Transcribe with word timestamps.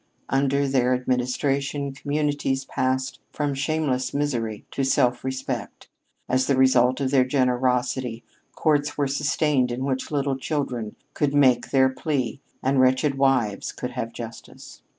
Under 0.29 0.67
their 0.67 0.95
administration 0.95 1.91
communities 1.91 2.65
passed 2.65 3.19
from 3.31 3.53
shameless 3.53 4.15
misery 4.15 4.65
to 4.71 4.83
self 4.83 5.23
respect; 5.23 5.89
as 6.27 6.47
the 6.47 6.57
result 6.57 6.99
of 6.99 7.11
their 7.11 7.23
generosity, 7.23 8.23
courts 8.55 8.97
were 8.97 9.05
sustained 9.05 9.71
in 9.71 9.85
which 9.85 10.09
little 10.09 10.39
children 10.39 10.95
could 11.13 11.35
make 11.35 11.69
their 11.69 11.87
plea 11.89 12.41
and 12.63 12.81
wretched 12.81 13.19
wives 13.19 13.71
could 13.71 13.91
have 13.91 14.11
justice. 14.11 14.81